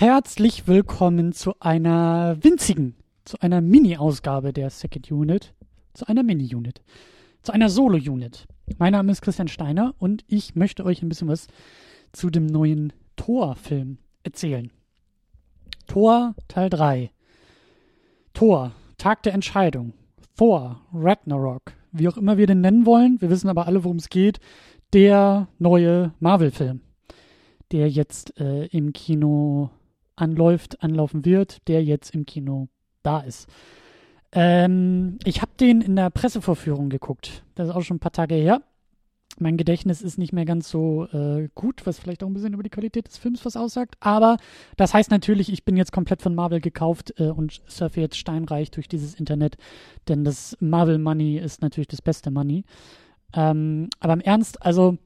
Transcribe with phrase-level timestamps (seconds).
[0.00, 5.52] Herzlich willkommen zu einer winzigen, zu einer Mini-Ausgabe der Second Unit,
[5.92, 6.80] zu einer Mini-Unit,
[7.42, 8.46] zu einer Solo-Unit.
[8.78, 11.48] Mein Name ist Christian Steiner und ich möchte euch ein bisschen was
[12.12, 14.72] zu dem neuen Thor-Film erzählen.
[15.86, 17.10] Thor Teil 3.
[18.32, 19.92] Thor, Tag der Entscheidung.
[20.34, 21.74] Thor, Ragnarok.
[21.92, 24.40] Wie auch immer wir den nennen wollen, wir wissen aber alle, worum es geht.
[24.94, 26.80] Der neue Marvel-Film,
[27.70, 29.68] der jetzt äh, im Kino
[30.20, 32.68] anläuft, anlaufen wird, der jetzt im Kino
[33.02, 33.48] da ist.
[34.32, 37.42] Ähm, ich habe den in der Pressevorführung geguckt.
[37.54, 38.62] Das ist auch schon ein paar Tage her.
[39.38, 42.62] Mein Gedächtnis ist nicht mehr ganz so äh, gut, was vielleicht auch ein bisschen über
[42.62, 43.96] die Qualität des Films was aussagt.
[44.00, 44.36] Aber
[44.76, 48.70] das heißt natürlich, ich bin jetzt komplett von Marvel gekauft äh, und surfe jetzt steinreich
[48.70, 49.56] durch dieses Internet,
[50.08, 52.64] denn das Marvel Money ist natürlich das beste Money.
[53.32, 54.98] Ähm, aber im Ernst, also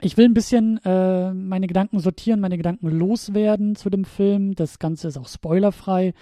[0.00, 4.54] ich will ein bisschen äh, meine Gedanken sortieren, meine Gedanken loswerden zu dem Film.
[4.54, 6.14] Das Ganze ist auch spoilerfrei.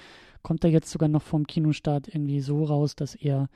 [0.43, 3.49] Kommt er jetzt sogar noch vom Kinostart irgendwie so raus, dass er,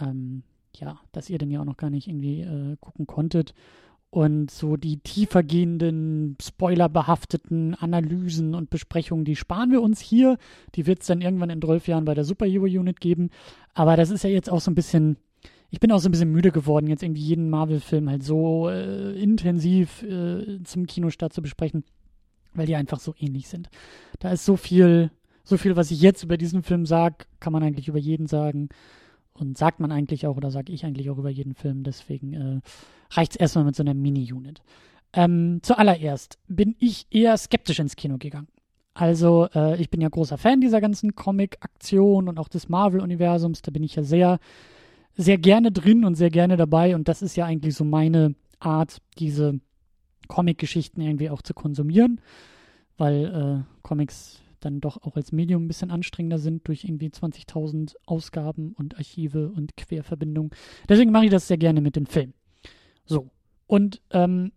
[0.00, 0.42] ähm,
[0.74, 3.54] ja, dass ihr den ja auch noch gar nicht irgendwie äh, gucken konntet.
[4.10, 10.38] Und so die tiefergehenden, spoilerbehafteten Analysen und Besprechungen, die sparen wir uns hier.
[10.74, 13.30] Die wird es dann irgendwann in 12 Jahren bei der Superhero Unit geben.
[13.74, 15.16] Aber das ist ja jetzt auch so ein bisschen
[15.70, 19.12] ich bin auch so ein bisschen müde geworden, jetzt irgendwie jeden Marvel-Film halt so äh,
[19.20, 21.84] intensiv äh, zum Kinostart zu besprechen,
[22.54, 23.68] weil die einfach so ähnlich sind.
[24.18, 25.10] Da ist so viel,
[25.44, 28.68] so viel, was ich jetzt über diesen Film sage, kann man eigentlich über jeden sagen.
[29.34, 31.84] Und sagt man eigentlich auch, oder sage ich eigentlich auch über jeden Film.
[31.84, 32.60] Deswegen äh,
[33.10, 34.62] reicht es erstmal mit so einer Mini-Unit.
[35.12, 38.48] Ähm, zuallererst bin ich eher skeptisch ins Kino gegangen.
[38.94, 43.62] Also, äh, ich bin ja großer Fan dieser ganzen Comic-Aktion und auch des Marvel-Universums.
[43.62, 44.40] Da bin ich ja sehr
[45.18, 46.94] sehr gerne drin und sehr gerne dabei.
[46.94, 49.60] Und das ist ja eigentlich so meine Art, diese
[50.28, 52.20] Comic-Geschichten irgendwie auch zu konsumieren,
[52.96, 57.94] weil äh, Comics dann doch auch als Medium ein bisschen anstrengender sind durch irgendwie 20.000
[58.06, 60.50] Ausgaben und Archive und Querverbindungen.
[60.88, 62.32] Deswegen mache ich das sehr gerne mit dem Film.
[63.04, 63.30] So.
[63.66, 64.52] Und ähm,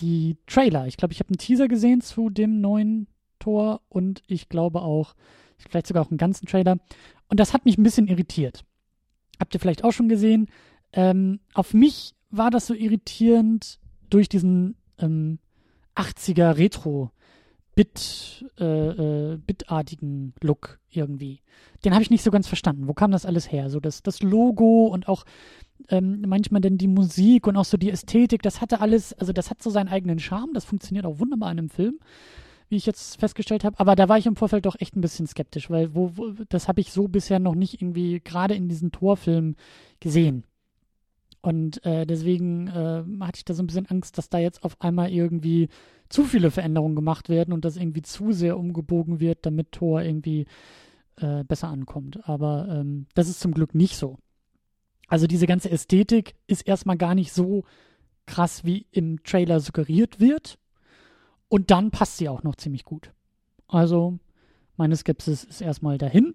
[0.00, 0.86] die Trailer.
[0.86, 3.08] Ich glaube, ich habe einen Teaser gesehen zu dem neuen
[3.38, 5.14] Tor und ich glaube auch,
[5.56, 6.78] vielleicht sogar auch einen ganzen Trailer.
[7.28, 8.64] Und das hat mich ein bisschen irritiert
[9.40, 10.48] habt ihr vielleicht auch schon gesehen.
[10.92, 13.78] Ähm, auf mich war das so irritierend
[14.10, 15.38] durch diesen ähm,
[15.96, 17.10] 80er Retro
[17.76, 21.40] Bit, äh, äh, bitartigen Look irgendwie.
[21.84, 22.86] Den habe ich nicht so ganz verstanden.
[22.86, 23.68] Wo kam das alles her?
[23.68, 25.24] So das, das Logo und auch
[25.88, 29.50] ähm, manchmal denn die Musik und auch so die Ästhetik, das hatte alles, also das
[29.50, 31.98] hat so seinen eigenen Charme, das funktioniert auch wunderbar in einem Film
[32.74, 33.78] wie ich jetzt festgestellt habe.
[33.78, 36.66] Aber da war ich im Vorfeld doch echt ein bisschen skeptisch, weil wo, wo das
[36.66, 39.54] habe ich so bisher noch nicht irgendwie gerade in diesen Torfilmen
[40.00, 40.44] gesehen.
[41.40, 44.80] Und äh, deswegen äh, hatte ich da so ein bisschen Angst, dass da jetzt auf
[44.80, 45.68] einmal irgendwie
[46.08, 50.46] zu viele Veränderungen gemacht werden und das irgendwie zu sehr umgebogen wird, damit Thor irgendwie
[51.16, 52.28] äh, besser ankommt.
[52.28, 54.18] Aber ähm, das ist zum Glück nicht so.
[55.06, 57.62] Also diese ganze Ästhetik ist erstmal gar nicht so
[58.26, 60.58] krass, wie im Trailer suggeriert wird.
[61.54, 63.12] Und dann passt sie auch noch ziemlich gut.
[63.68, 64.18] Also,
[64.76, 66.34] meine Skepsis ist erstmal dahin.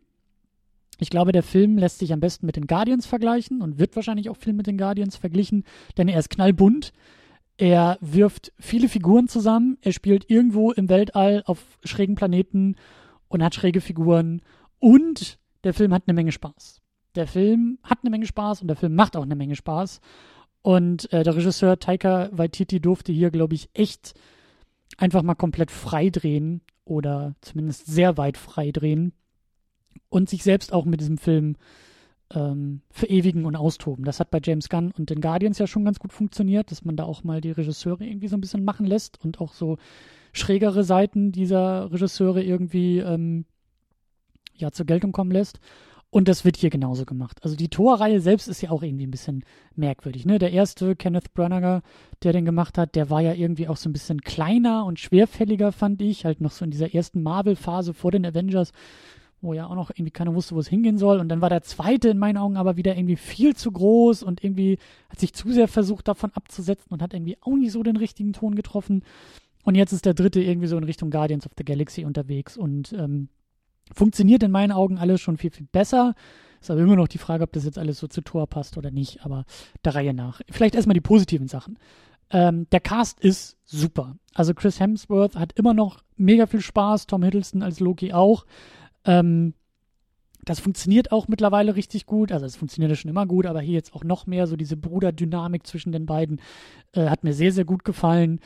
[0.97, 4.29] Ich glaube, der Film lässt sich am besten mit den Guardians vergleichen und wird wahrscheinlich
[4.29, 5.65] auch viel mit den Guardians verglichen,
[5.97, 6.93] denn er ist knallbunt.
[7.57, 9.77] Er wirft viele Figuren zusammen.
[9.81, 12.77] Er spielt irgendwo im Weltall auf schrägen Planeten
[13.27, 14.41] und hat schräge Figuren.
[14.79, 16.79] Und der Film hat eine Menge Spaß.
[17.15, 19.99] Der Film hat eine Menge Spaß und der Film macht auch eine Menge Spaß.
[20.61, 24.13] Und äh, der Regisseur Taika Waititi durfte hier, glaube ich, echt
[24.99, 29.13] einfach mal komplett frei drehen oder zumindest sehr weit frei drehen
[30.09, 31.55] und sich selbst auch mit diesem Film
[32.33, 34.05] ähm, verewigen und austoben.
[34.05, 36.95] Das hat bei James Gunn und den Guardians ja schon ganz gut funktioniert, dass man
[36.95, 39.77] da auch mal die Regisseure irgendwie so ein bisschen machen lässt und auch so
[40.33, 43.45] schrägere Seiten dieser Regisseure irgendwie ähm,
[44.55, 45.59] ja zur Geltung kommen lässt.
[46.11, 47.37] Und das wird hier genauso gemacht.
[47.43, 49.43] Also die Torreihe selbst ist ja auch irgendwie ein bisschen
[49.75, 50.25] merkwürdig.
[50.25, 50.39] Ne?
[50.39, 51.81] Der erste, Kenneth Branagh,
[52.23, 55.71] der den gemacht hat, der war ja irgendwie auch so ein bisschen kleiner und schwerfälliger,
[55.71, 56.25] fand ich.
[56.25, 58.71] Halt noch so in dieser ersten Marvel-Phase vor den Avengers,
[59.41, 61.19] wo ja auch noch irgendwie keiner wusste, wo es hingehen soll.
[61.19, 64.43] Und dann war der zweite in meinen Augen aber wieder irgendwie viel zu groß und
[64.43, 64.79] irgendwie
[65.09, 68.33] hat sich zu sehr versucht, davon abzusetzen und hat irgendwie auch nicht so den richtigen
[68.33, 69.03] Ton getroffen.
[69.63, 72.93] Und jetzt ist der dritte irgendwie so in Richtung Guardians of the Galaxy unterwegs und
[72.93, 73.29] ähm,
[73.93, 76.15] Funktioniert in meinen Augen alles schon viel, viel besser.
[76.61, 78.91] Ist aber immer noch die Frage, ob das jetzt alles so zu Tor passt oder
[78.91, 79.45] nicht, aber
[79.85, 80.41] der Reihe nach.
[80.49, 81.79] Vielleicht erstmal die positiven Sachen.
[82.31, 84.15] Ähm, der Cast ist super.
[84.33, 88.45] Also Chris Hemsworth hat immer noch mega viel Spaß, Tom Hiddleston als Loki auch.
[89.05, 89.53] Ähm,
[90.45, 92.31] das funktioniert auch mittlerweile richtig gut.
[92.31, 95.65] Also es funktioniert schon immer gut, aber hier jetzt auch noch mehr so diese Bruderdynamik
[95.65, 96.41] zwischen den beiden
[96.93, 98.39] äh, hat mir sehr, sehr gut gefallen.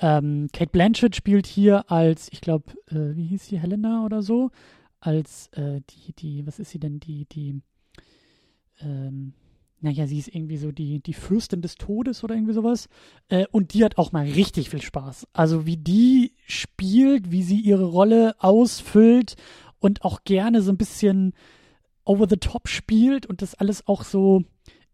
[0.00, 4.50] Ähm, Kate Blanchett spielt hier als, ich glaube, äh, wie hieß sie, Helena oder so,
[5.00, 7.60] als äh, die, die, was ist sie denn, die, die,
[8.80, 9.34] ähm,
[9.80, 12.88] naja, sie ist irgendwie so die, die Fürstin des Todes oder irgendwie sowas.
[13.28, 15.28] Äh, und die hat auch mal richtig viel Spaß.
[15.32, 19.36] Also wie die spielt, wie sie ihre Rolle ausfüllt
[19.78, 21.32] und auch gerne so ein bisschen
[22.04, 24.42] over the top spielt und das alles auch so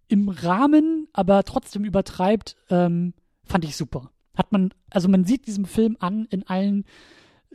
[0.09, 3.15] im Rahmen, aber trotzdem übertreibt, ähm,
[3.45, 4.11] fand ich super.
[4.37, 6.85] Hat man, also man sieht diesem Film an in allen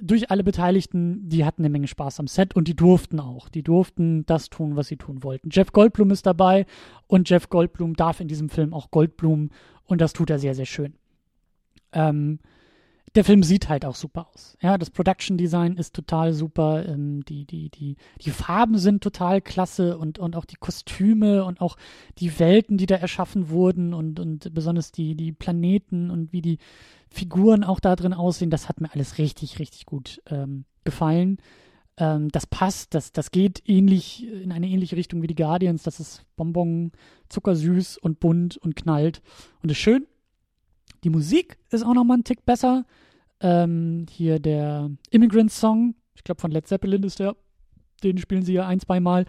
[0.01, 3.50] durch alle Beteiligten, die hatten eine Menge Spaß am Set und die durften auch.
[3.50, 5.50] Die durften das tun, was sie tun wollten.
[5.51, 6.66] Jeff Goldblum ist dabei
[7.07, 9.50] und Jeff Goldblum darf in diesem Film auch Goldblum
[9.86, 10.94] und das tut er sehr, sehr schön.
[11.92, 12.40] Ähm,
[13.15, 14.57] der Film sieht halt auch super aus.
[14.61, 16.85] Ja, das Production Design ist total super.
[16.88, 21.61] Ähm, die, die, die, die Farben sind total klasse und, und auch die Kostüme und
[21.61, 21.77] auch
[22.17, 26.57] die Welten, die da erschaffen wurden und, und besonders die, die Planeten und wie die
[27.09, 31.38] Figuren auch da drin aussehen, das hat mir alles richtig, richtig gut ähm, gefallen.
[31.97, 35.83] Ähm, das passt, das, das geht ähnlich in eine ähnliche Richtung wie die Guardians.
[35.83, 36.91] Das ist Bonbon,
[37.29, 39.21] zuckersüß und bunt und knallt
[39.62, 40.05] und ist schön.
[41.04, 42.86] Die Musik ist auch nochmal ein Tick besser.
[43.42, 47.36] Ähm, hier der Immigrant Song, ich glaube von Led Zeppelin ist der,
[48.04, 49.25] den spielen sie ja ein, zwei Mal.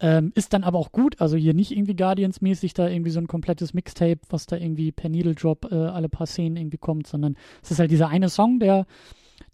[0.00, 3.26] Ähm, ist dann aber auch gut, also hier nicht irgendwie Guardians-mäßig da irgendwie so ein
[3.26, 7.36] komplettes Mixtape, was da irgendwie per Needle Drop äh, alle paar Szenen irgendwie kommt, sondern
[7.64, 8.86] es ist halt dieser eine Song, der,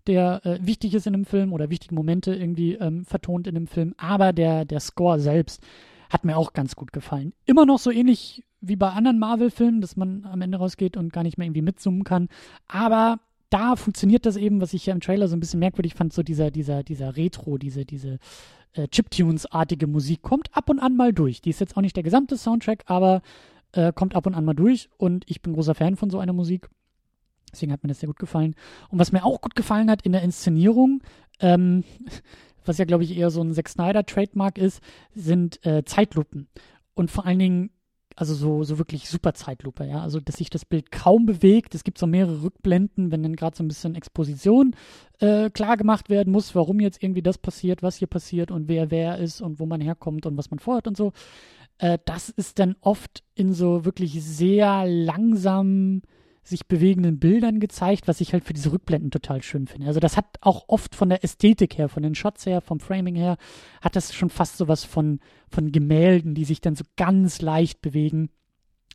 [0.07, 3.67] der äh, wichtig ist in dem Film oder wichtige Momente irgendwie ähm, vertont in dem
[3.67, 5.63] Film, aber der, der Score selbst
[6.11, 7.33] hat mir auch ganz gut gefallen.
[7.47, 11.23] Immer noch so ähnlich wie bei anderen Marvel-Filmen, dass man am Ende rausgeht und gar
[11.23, 12.29] nicht mehr irgendwie mitsummen kann.
[12.69, 13.21] Aber
[13.51, 16.23] da funktioniert das eben, was ich ja im Trailer so ein bisschen merkwürdig fand, so
[16.23, 18.19] dieser, dieser, dieser Retro, diese, diese
[18.73, 21.41] äh, Chiptunes-artige Musik kommt ab und an mal durch.
[21.41, 23.23] Die ist jetzt auch nicht der gesamte Soundtrack, aber
[23.73, 26.33] äh, kommt ab und an mal durch und ich bin großer Fan von so einer
[26.33, 26.69] Musik.
[27.53, 28.57] Deswegen hat mir das sehr gut gefallen.
[28.89, 31.03] Und was mir auch gut gefallen hat in der Inszenierung,
[31.39, 31.85] ähm,
[32.65, 34.81] was ja, glaube ich, eher so ein Zack Snyder-Trademark ist,
[35.15, 36.49] sind äh, Zeitlupen.
[36.95, 37.71] Und vor allen Dingen
[38.17, 40.01] also so, so wirklich super Zeitlupe, ja.
[40.01, 41.75] Also, dass sich das Bild kaum bewegt.
[41.75, 44.77] Es gibt so mehrere Rückblenden, wenn dann gerade so ein bisschen Exposition
[45.19, 48.91] äh, klar gemacht werden muss, warum jetzt irgendwie das passiert, was hier passiert und wer
[48.91, 51.13] wer ist und wo man herkommt und was man vorhat und so.
[51.79, 56.03] Äh, das ist dann oft in so wirklich sehr langsam
[56.45, 59.87] sich bewegenden Bildern gezeigt, was ich halt für diese Rückblenden total schön finde.
[59.87, 63.15] Also das hat auch oft von der Ästhetik her, von den Shots her, vom Framing
[63.15, 63.39] her,
[63.81, 68.29] hat das schon fast sowas von, von Gemälden, die sich dann so ganz leicht bewegen.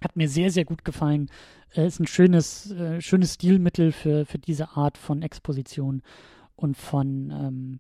[0.01, 1.29] Hat mir sehr, sehr gut gefallen.
[1.73, 6.03] Äh, ist ein schönes, äh, schönes Stilmittel für, für diese Art von Exposition
[6.55, 7.79] und von, ähm,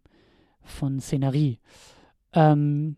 [0.61, 1.59] von Szenerie.
[2.33, 2.97] Ähm,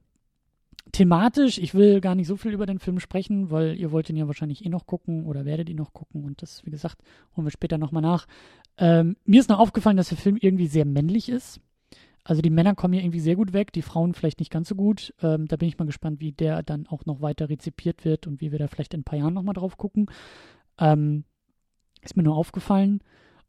[0.92, 4.18] thematisch, ich will gar nicht so viel über den Film sprechen, weil ihr wollt ihn
[4.18, 6.98] ja wahrscheinlich eh noch gucken oder werdet ihn noch gucken und das, wie gesagt,
[7.36, 8.28] holen wir später nochmal nach.
[8.78, 11.60] Ähm, mir ist noch aufgefallen, dass der Film irgendwie sehr männlich ist.
[12.24, 14.76] Also die Männer kommen hier irgendwie sehr gut weg, die Frauen vielleicht nicht ganz so
[14.76, 15.14] gut.
[15.22, 18.42] Ähm, da bin ich mal gespannt, wie der dann auch noch weiter rezipiert wird und
[18.42, 20.06] wie wir da vielleicht in ein paar Jahren nochmal drauf gucken.
[20.78, 21.24] Ähm,
[22.02, 23.02] ist mir nur aufgefallen.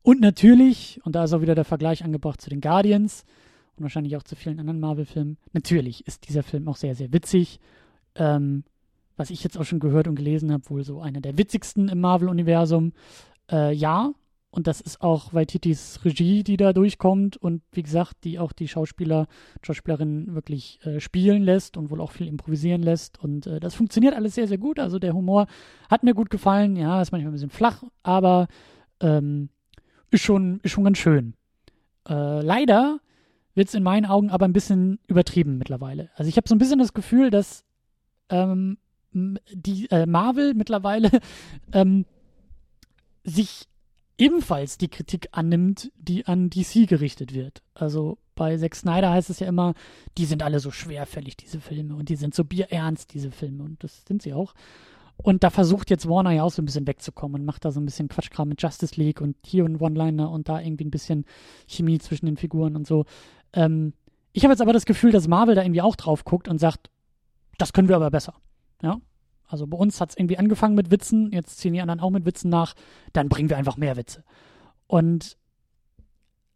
[0.03, 3.25] Und natürlich, und da ist auch wieder der Vergleich angebracht zu den Guardians,
[3.77, 5.39] und wahrscheinlich auch zu vielen anderen Marvel-Filmen.
[5.53, 7.61] Natürlich ist dieser Film auch sehr, sehr witzig.
[8.15, 8.65] Ähm,
[9.17, 12.01] was ich jetzt auch schon gehört und gelesen habe, wohl so einer der witzigsten im
[12.01, 12.93] Marvel-Universum.
[13.51, 14.13] Äh, ja,
[14.51, 18.69] und das ist auch Waititis Regie, die da durchkommt und wie gesagt, die auch die
[18.69, 19.27] Schauspieler,
[19.63, 23.19] Schauspielerinnen wirklich äh, spielen lässt und wohl auch viel improvisieren lässt.
[23.19, 24.79] Und äh, das funktioniert alles sehr, sehr gut.
[24.79, 25.47] Also der Humor
[25.89, 26.77] hat mir gut gefallen.
[26.77, 28.47] Ja, ist manchmal ein bisschen flach, aber
[29.01, 29.49] ähm,
[30.11, 31.33] ist, schon, ist schon ganz schön.
[32.07, 33.01] Äh, leider
[33.55, 36.11] wird es in meinen Augen aber ein bisschen übertrieben mittlerweile.
[36.15, 37.65] Also ich habe so ein bisschen das Gefühl, dass
[38.29, 38.79] ähm,
[39.13, 41.11] die äh, Marvel mittlerweile
[41.73, 42.07] ähm,
[43.25, 43.69] sich
[44.19, 47.63] ebenfalls die Kritik annimmt, die an DC gerichtet wird.
[47.75, 49.75] Also bei Zack Snyder heißt es ja immer,
[50.17, 53.83] die sind alle so schwerfällig, diese Filme, und die sind so bierernst, diese Filme, und
[53.83, 54.55] das sind sie auch.
[55.17, 57.81] Und da versucht jetzt Warner ja auch so ein bisschen wegzukommen und macht da so
[57.81, 61.27] ein bisschen Quatschkram mit Justice League und hier ein One-Liner und da irgendwie ein bisschen
[61.69, 63.05] Chemie zwischen den Figuren und so.
[63.53, 63.93] Ähm,
[64.33, 66.91] ich habe jetzt aber das Gefühl, dass Marvel da irgendwie auch drauf guckt und sagt,
[67.59, 68.35] das können wir aber besser.
[68.83, 69.01] Ja.
[69.47, 72.25] Also bei uns hat es irgendwie angefangen mit Witzen, jetzt ziehen die anderen auch mit
[72.25, 72.75] Witzen nach,
[73.13, 74.25] dann bringen wir einfach mehr Witze.
[74.87, 75.37] Und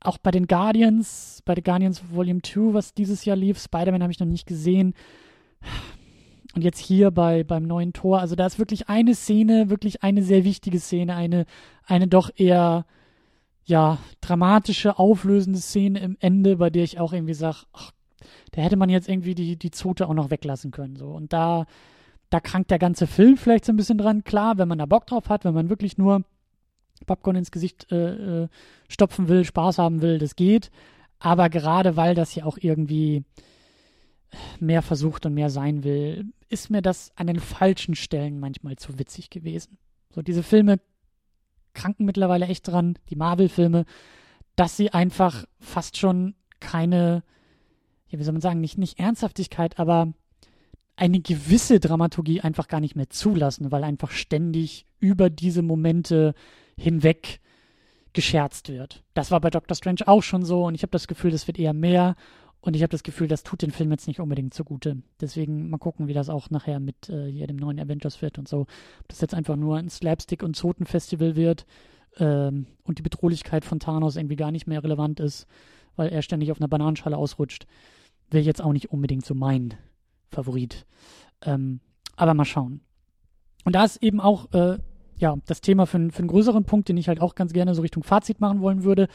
[0.01, 4.13] auch bei den Guardians, bei den Guardians Volume 2, was dieses Jahr lief, Spider-Man habe
[4.13, 4.95] ich noch nicht gesehen.
[6.55, 10.23] Und jetzt hier bei, beim neuen Tor, also da ist wirklich eine Szene, wirklich eine
[10.23, 11.45] sehr wichtige Szene, eine,
[11.85, 12.87] eine doch eher
[13.67, 17.59] ja, dramatische, auflösende Szene im Ende, bei der ich auch irgendwie sage,
[18.53, 20.97] da hätte man jetzt irgendwie die, die Zote auch noch weglassen können.
[20.97, 21.09] So.
[21.09, 21.67] Und da,
[22.31, 24.25] da krankt der ganze Film vielleicht so ein bisschen dran.
[24.25, 26.25] Klar, wenn man da Bock drauf hat, wenn man wirklich nur
[27.07, 28.49] Popcorn ins Gesicht äh, äh,
[28.89, 30.71] stopfen will, Spaß haben will, das geht.
[31.19, 33.25] Aber gerade weil das ja auch irgendwie
[34.61, 38.99] mehr versucht und mehr sein will, ist mir das an den falschen Stellen manchmal zu
[38.99, 39.79] witzig gewesen.
[40.15, 40.79] So, diese Filme
[41.77, 43.85] kranken mittlerweile echt dran, die Marvel-Filme,
[44.57, 47.23] dass sie einfach fast schon keine,
[48.09, 50.13] ja, wie soll man sagen, nicht, nicht Ernsthaftigkeit, aber
[50.97, 56.35] eine gewisse Dramaturgie einfach gar nicht mehr zulassen, weil einfach ständig über diese Momente
[56.79, 57.41] hinweg
[58.15, 59.05] gescherzt wird.
[59.13, 61.59] Das war bei Doctor Strange auch schon so und ich habe das Gefühl, das wird
[61.59, 62.17] eher mehr
[62.67, 65.01] und ich habe das Gefühl, das tut den Film jetzt nicht unbedingt zugute.
[65.21, 68.63] Deswegen mal gucken, wie das auch nachher mit äh, hier neuen Avengers wird und so.
[68.63, 71.65] Ob das jetzt einfach nur ein Slapstick- und Zotenfestival wird
[72.19, 75.47] ähm, und die Bedrohlichkeit von Thanos irgendwie gar nicht mehr relevant ist,
[75.95, 77.69] weil er ständig auf einer Bananenschale ausrutscht,
[78.31, 79.75] wäre jetzt auch nicht unbedingt so mein
[80.33, 80.87] Favorit.
[81.43, 81.79] Ähm,
[82.17, 82.81] aber mal schauen.
[83.65, 84.79] Und da ist eben auch äh,
[85.19, 87.83] ja, das Thema für, für einen größeren Punkt, den ich halt auch ganz gerne so
[87.83, 89.09] Richtung Fazit machen wollen würde,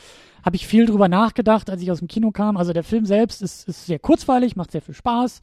[0.44, 2.58] habe ich viel drüber nachgedacht, als ich aus dem Kino kam.
[2.58, 5.42] Also der Film selbst ist, ist sehr kurzweilig, macht sehr viel Spaß.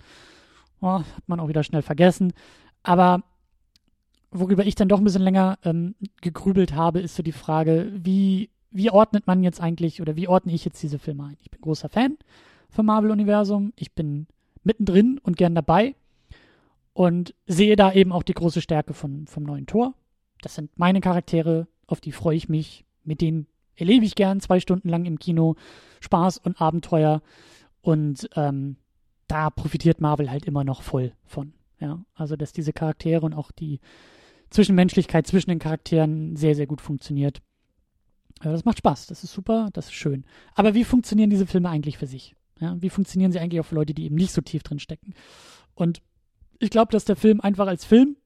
[0.80, 2.32] Oh, hat man auch wieder schnell vergessen.
[2.82, 3.22] Aber
[4.30, 8.50] worüber ich dann doch ein bisschen länger ähm, gegrübelt habe, ist so die Frage, wie,
[8.70, 11.36] wie ordnet man jetzt eigentlich oder wie ordne ich jetzt diese Filme ein?
[11.40, 12.16] Ich bin großer Fan
[12.68, 13.72] vom Marvel-Universum.
[13.76, 14.26] Ich bin
[14.64, 15.94] mittendrin und gern dabei
[16.92, 19.94] und sehe da eben auch die große Stärke von, vom neuen Tor.
[20.42, 24.60] Das sind meine Charaktere, auf die freue ich mich, mit denen erlebe ich gern zwei
[24.60, 25.56] Stunden lang im Kino
[26.00, 27.22] Spaß und Abenteuer
[27.80, 28.76] und ähm,
[29.26, 31.52] da profitiert Marvel halt immer noch voll von.
[31.80, 33.80] Ja, also dass diese Charaktere und auch die
[34.50, 37.40] Zwischenmenschlichkeit zwischen den Charakteren sehr, sehr gut funktioniert.
[38.42, 40.24] Ja, das macht Spaß, das ist super, das ist schön.
[40.54, 42.34] Aber wie funktionieren diese Filme eigentlich für sich?
[42.60, 45.14] Ja, wie funktionieren sie eigentlich auch für Leute, die eben nicht so tief drin stecken?
[45.74, 46.02] Und
[46.58, 48.16] ich glaube, dass der Film einfach als Film,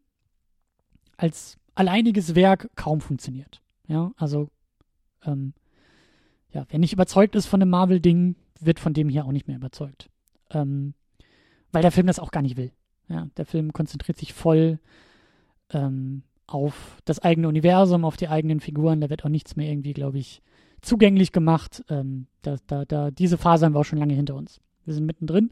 [1.16, 3.62] als alleiniges Werk kaum funktioniert.
[3.88, 4.48] Ja, also,
[5.24, 5.54] ähm,
[6.50, 9.56] ja, wer nicht überzeugt ist von dem Marvel-Ding, wird von dem hier auch nicht mehr
[9.56, 10.08] überzeugt.
[10.50, 10.94] Ähm,
[11.72, 12.72] weil der Film das auch gar nicht will.
[13.08, 14.78] Ja, der Film konzentriert sich voll
[15.70, 19.00] ähm, auf das eigene Universum, auf die eigenen Figuren.
[19.00, 20.42] Da wird auch nichts mehr irgendwie, glaube ich,
[20.82, 21.84] zugänglich gemacht.
[21.88, 24.60] Ähm, da, da, da, diese Phase haben wir auch schon lange hinter uns.
[24.84, 25.50] Wir sind mittendrin.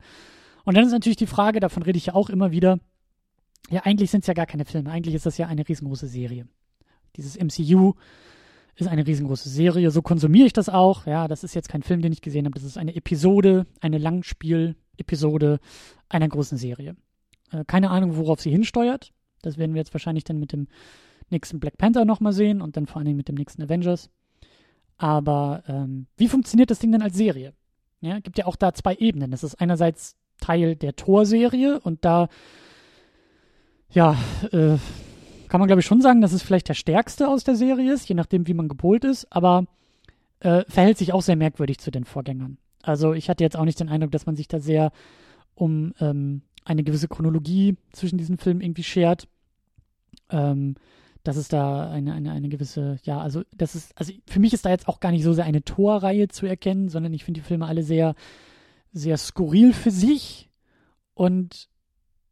[0.64, 2.78] Und dann ist natürlich die Frage, davon rede ich ja auch immer wieder,
[3.68, 4.90] ja, eigentlich sind es ja gar keine Filme.
[4.90, 6.46] Eigentlich ist das ja eine riesengroße Serie.
[7.16, 7.94] Dieses MCU
[8.76, 9.90] ist eine riesengroße Serie.
[9.90, 11.06] So konsumiere ich das auch.
[11.06, 12.54] Ja, das ist jetzt kein Film, den ich gesehen habe.
[12.54, 15.60] Das ist eine Episode, eine Langspiel-Episode
[16.08, 16.96] einer großen Serie.
[17.52, 19.12] Äh, keine Ahnung, worauf sie hinsteuert.
[19.42, 20.68] Das werden wir jetzt wahrscheinlich dann mit dem
[21.30, 24.10] nächsten Black Panther nochmal sehen und dann vor allen Dingen mit dem nächsten Avengers.
[24.96, 27.54] Aber ähm, wie funktioniert das Ding denn als Serie?
[28.00, 29.30] Ja, gibt ja auch da zwei Ebenen.
[29.30, 32.28] Das ist einerseits Teil der Tor-Serie und da,
[33.92, 34.16] ja,
[34.52, 34.76] äh,
[35.48, 38.08] kann man glaube ich schon sagen, dass es vielleicht der stärkste aus der Serie ist,
[38.08, 39.66] je nachdem, wie man gepolt ist, aber
[40.40, 42.58] äh, verhält sich auch sehr merkwürdig zu den Vorgängern.
[42.82, 44.92] Also ich hatte jetzt auch nicht den Eindruck, dass man sich da sehr
[45.54, 49.28] um ähm, eine gewisse Chronologie zwischen diesen Filmen irgendwie schert.
[50.30, 50.76] Ähm,
[51.22, 54.64] dass es da eine, eine, eine gewisse, ja, also das ist, also für mich ist
[54.64, 57.46] da jetzt auch gar nicht so sehr eine Torreihe zu erkennen, sondern ich finde die
[57.46, 58.14] Filme alle sehr,
[58.92, 60.50] sehr skurril für sich.
[61.14, 61.68] Und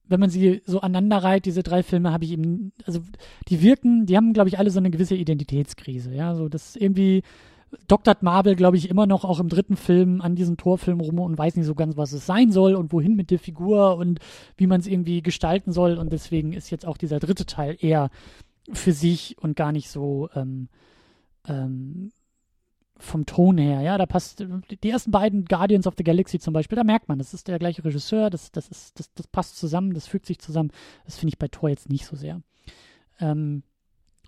[0.09, 3.01] wenn man sie so aneinander reiht, diese drei Filme, habe ich eben, also
[3.49, 7.23] die wirken, die haben, glaube ich, alle so eine gewisse Identitätskrise, ja, so das irgendwie
[7.87, 11.37] doktert Marvel, glaube ich, immer noch auch im dritten Film an diesem Torfilm rum und
[11.37, 14.21] weiß nicht so ganz, was es sein soll und wohin mit der Figur und
[14.57, 15.99] wie man es irgendwie gestalten soll.
[15.99, 18.11] Und deswegen ist jetzt auch dieser dritte Teil eher
[18.73, 20.69] für sich und gar nicht so ähm,
[21.47, 22.11] ähm,
[22.99, 23.81] vom Ton her.
[23.81, 24.45] Ja, da passt
[24.83, 27.59] die ersten beiden Guardians of the Galaxy zum Beispiel, da merkt man, das ist der
[27.59, 30.71] gleiche Regisseur, das, das, ist, das, das passt zusammen, das fügt sich zusammen.
[31.05, 32.43] Das finde ich bei Thor jetzt nicht so sehr.
[33.21, 33.63] Ähm,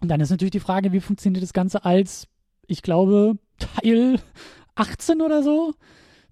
[0.00, 2.26] und dann ist natürlich die Frage, wie funktioniert das Ganze als,
[2.66, 4.18] ich glaube, Teil
[4.74, 5.74] 18 oder so?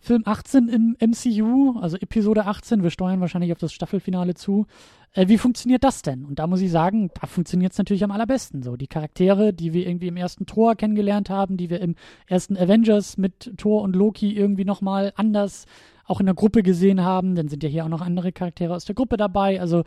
[0.00, 4.66] Film 18 im MCU, also Episode 18, wir steuern wahrscheinlich auf das Staffelfinale zu.
[5.12, 6.24] Äh, wie funktioniert das denn?
[6.24, 8.76] Und da muss ich sagen, da funktioniert es natürlich am allerbesten so.
[8.76, 13.16] Die Charaktere, die wir irgendwie im ersten Tor kennengelernt haben, die wir im ersten Avengers
[13.16, 15.66] mit Thor und Loki irgendwie nochmal anders
[16.04, 18.84] auch in der Gruppe gesehen haben, dann sind ja hier auch noch andere Charaktere aus
[18.84, 19.60] der Gruppe dabei.
[19.60, 19.84] Also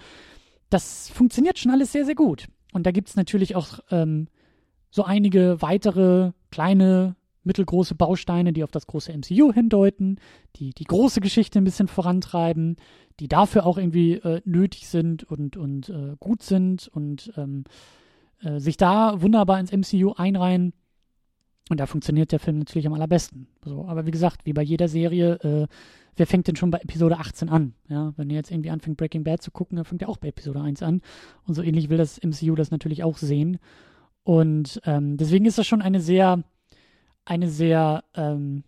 [0.69, 2.47] das funktioniert schon alles sehr, sehr gut.
[2.73, 4.27] Und da gibt es natürlich auch ähm,
[4.89, 10.19] so einige weitere kleine mittelgroße Bausteine, die auf das große MCU hindeuten,
[10.55, 12.77] die die große Geschichte ein bisschen vorantreiben,
[13.19, 17.63] die dafür auch irgendwie äh, nötig sind und, und äh, gut sind und ähm,
[18.43, 20.73] äh, sich da wunderbar ins MCU einreihen.
[21.69, 23.47] Und da funktioniert der Film natürlich am allerbesten.
[23.63, 25.67] So, aber wie gesagt, wie bei jeder Serie, äh,
[26.17, 27.75] wer fängt denn schon bei Episode 18 an?
[27.87, 30.29] Ja, wenn ihr jetzt irgendwie anfängt, Breaking Bad zu gucken, dann fängt er auch bei
[30.29, 31.01] Episode 1 an.
[31.45, 33.57] Und so ähnlich will das MCU das natürlich auch sehen.
[34.23, 36.43] Und ähm, deswegen ist das schon eine sehr,
[37.25, 38.63] eine sehr ähm,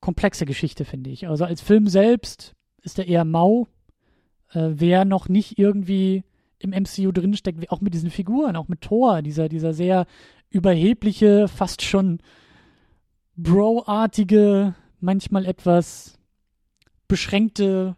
[0.00, 1.28] komplexe Geschichte, finde ich.
[1.28, 3.66] Also als Film selbst ist er eher mau.
[4.52, 6.24] Äh, wer noch nicht irgendwie
[6.58, 10.06] im MCU drinsteckt, auch mit diesen Figuren, auch mit Thor, dieser, dieser sehr
[10.50, 12.18] überhebliche, fast schon
[13.36, 16.18] Bro-artige, manchmal etwas
[17.08, 17.96] beschränkte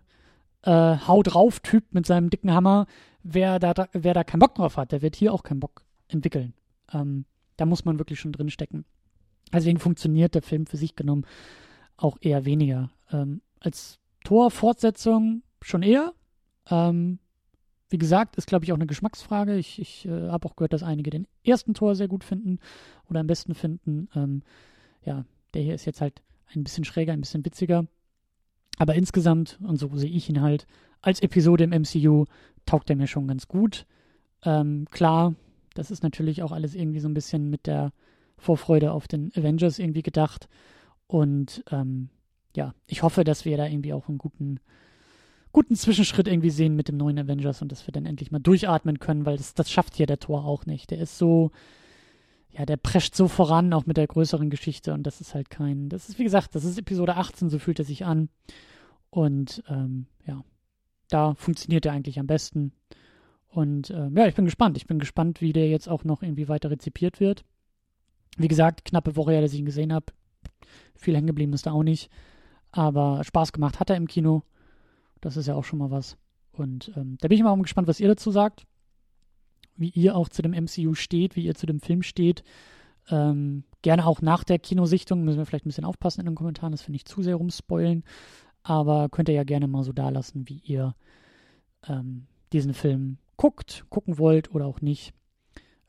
[0.62, 2.87] äh, Hau drauf Typ mit seinem dicken Hammer,
[3.23, 6.54] wer da, wer da keinen Bock drauf hat, der wird hier auch keinen Bock entwickeln.
[6.92, 7.25] Ähm,
[7.56, 8.85] da muss man wirklich schon drin stecken.
[9.52, 11.26] Deswegen funktioniert der Film für sich genommen
[11.97, 12.90] auch eher weniger.
[13.11, 16.12] Ähm, als Tor-Fortsetzung schon eher.
[16.71, 17.18] Ähm,
[17.88, 19.56] wie gesagt, ist, glaube ich, auch eine Geschmacksfrage.
[19.56, 22.59] Ich, ich äh, habe auch gehört, dass einige den ersten Tor sehr gut finden
[23.09, 24.09] oder am besten finden.
[24.14, 24.42] Ähm,
[25.04, 26.23] ja, der hier ist jetzt halt
[26.54, 27.87] ein bisschen schräger, ein bisschen witziger.
[28.78, 30.66] Aber insgesamt, und so sehe ich ihn halt,
[31.02, 32.25] als Episode im MCU
[32.64, 33.87] taugt er mir schon ganz gut.
[34.44, 35.35] Ähm, klar,
[35.75, 37.92] das ist natürlich auch alles irgendwie so ein bisschen mit der
[38.42, 40.49] Vorfreude auf den Avengers irgendwie gedacht.
[41.06, 42.08] Und ähm,
[42.56, 44.61] ja, ich hoffe, dass wir da irgendwie auch einen guten,
[45.52, 48.99] guten Zwischenschritt irgendwie sehen mit dem neuen Avengers und dass wir dann endlich mal durchatmen
[48.99, 50.90] können, weil das, das schafft hier der Tor auch nicht.
[50.90, 51.50] Der ist so,
[52.50, 55.88] ja, der prescht so voran, auch mit der größeren Geschichte und das ist halt kein,
[55.88, 58.28] das ist wie gesagt, das ist Episode 18, so fühlt er sich an.
[59.11, 60.42] Und ähm, ja,
[61.08, 62.72] da funktioniert er eigentlich am besten.
[63.49, 64.78] Und äh, ja, ich bin gespannt.
[64.78, 67.44] Ich bin gespannt, wie der jetzt auch noch irgendwie weiter rezipiert wird.
[68.36, 70.06] Wie gesagt, knappe Woche her, dass ich ihn gesehen habe.
[70.94, 72.10] Viel hängen geblieben ist da auch nicht.
[72.70, 74.42] Aber Spaß gemacht hat er im Kino.
[75.20, 76.16] Das ist ja auch schon mal was.
[76.52, 78.64] Und ähm, da bin ich mal gespannt, was ihr dazu sagt.
[79.76, 82.42] Wie ihr auch zu dem MCU steht, wie ihr zu dem Film steht.
[83.10, 85.24] Ähm, gerne auch nach der Kinosichtung.
[85.24, 88.04] Müssen wir vielleicht ein bisschen aufpassen in den Kommentaren, das finde ich zu sehr rumspoilen.
[88.62, 90.94] Aber könnt ihr ja gerne mal so da lassen, wie ihr
[91.88, 95.14] ähm, diesen Film guckt, gucken wollt oder auch nicht.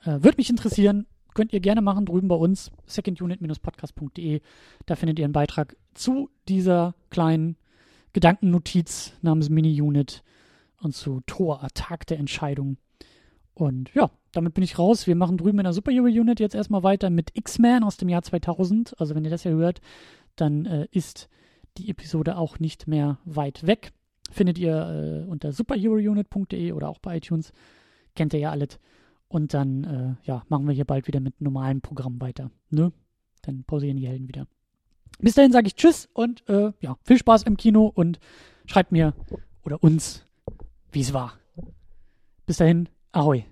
[0.01, 1.05] Äh, Würde mich interessieren.
[1.33, 4.41] Könnt ihr gerne machen drüben bei uns, secondunit-podcast.de.
[4.85, 7.57] Da findet ihr einen Beitrag zu dieser kleinen
[8.13, 10.24] Gedankennotiz namens Mini-Unit
[10.79, 12.77] und zu Tor, Tag der Entscheidung.
[13.53, 15.07] Und ja, damit bin ich raus.
[15.07, 18.24] Wir machen drüben in der Superhero Unit jetzt erstmal weiter mit X-Men aus dem Jahr
[18.24, 19.00] 2000.
[19.00, 19.81] Also wenn ihr das ja hört,
[20.35, 21.29] dann äh, ist
[21.77, 23.91] die Episode auch nicht mehr weit weg.
[24.31, 27.53] Findet ihr äh, unter superherounit.de oder auch bei iTunes.
[28.15, 28.79] Kennt ihr ja alles.
[29.33, 32.51] Und dann, äh, ja, machen wir hier bald wieder mit normalem Programm weiter.
[32.69, 32.91] Ne?
[33.41, 34.46] Dann pausieren die Helden wieder.
[35.17, 38.19] Bis dahin sage ich Tschüss und äh, ja, viel Spaß im Kino und
[38.67, 39.15] schreibt mir
[39.63, 40.24] oder uns,
[40.91, 41.33] wie es war.
[42.46, 43.46] Bis dahin, ahoi.